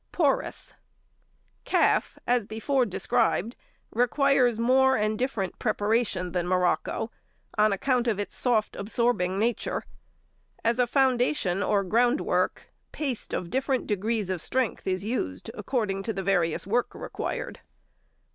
Porous.—Calf, 0.11 2.17
as 2.25 2.47
before 2.47 2.87
described, 2.87 3.55
requires 3.91 4.57
more 4.59 4.97
and 4.97 5.13
|136| 5.13 5.17
different 5.17 5.59
preparation 5.59 6.31
than 6.31 6.47
morocco, 6.47 7.11
on 7.55 7.71
account 7.71 8.07
of 8.07 8.17
its 8.17 8.35
soft 8.35 8.75
and 8.75 8.81
absorbing 8.81 9.37
nature. 9.37 9.83
As 10.65 10.79
a 10.79 10.87
foundation 10.87 11.61
or 11.61 11.83
groundwork, 11.83 12.71
paste 12.91 13.31
of 13.31 13.51
different 13.51 13.85
degrees 13.85 14.31
of 14.31 14.41
strength 14.41 14.87
is 14.87 15.05
used, 15.05 15.51
according 15.53 16.01
to 16.01 16.13
the 16.13 16.23
various 16.23 16.65
work 16.65 16.95
required. 16.95 17.59